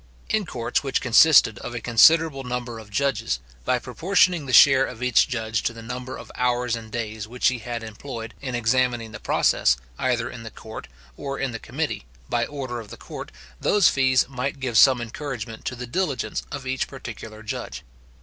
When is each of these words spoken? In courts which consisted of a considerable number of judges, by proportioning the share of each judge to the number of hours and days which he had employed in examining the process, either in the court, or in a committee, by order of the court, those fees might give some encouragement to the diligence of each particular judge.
In 0.29 0.47
courts 0.47 0.81
which 0.83 0.99
consisted 0.99 1.59
of 1.59 1.75
a 1.75 1.79
considerable 1.79 2.43
number 2.43 2.79
of 2.79 2.89
judges, 2.89 3.39
by 3.65 3.77
proportioning 3.77 4.47
the 4.47 4.51
share 4.51 4.83
of 4.83 5.03
each 5.03 5.27
judge 5.27 5.61
to 5.61 5.73
the 5.73 5.83
number 5.83 6.17
of 6.17 6.31
hours 6.33 6.75
and 6.75 6.91
days 6.91 7.27
which 7.27 7.49
he 7.49 7.59
had 7.59 7.83
employed 7.83 8.33
in 8.41 8.55
examining 8.55 9.11
the 9.11 9.19
process, 9.19 9.77
either 9.99 10.27
in 10.27 10.41
the 10.41 10.49
court, 10.49 10.87
or 11.17 11.37
in 11.37 11.53
a 11.53 11.59
committee, 11.59 12.07
by 12.29 12.47
order 12.47 12.79
of 12.79 12.89
the 12.89 12.97
court, 12.97 13.31
those 13.59 13.89
fees 13.89 14.27
might 14.27 14.59
give 14.59 14.75
some 14.75 15.01
encouragement 15.01 15.65
to 15.65 15.75
the 15.75 15.85
diligence 15.85 16.41
of 16.51 16.65
each 16.65 16.87
particular 16.87 17.43
judge. 17.43 17.83